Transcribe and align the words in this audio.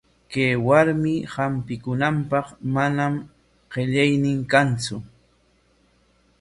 Kay 0.31 0.53
warmi 0.67 1.13
hampikunanpaq 1.33 2.45
manam 2.75 3.13
qillaynin 3.71 4.39
kantsu. 4.51 4.95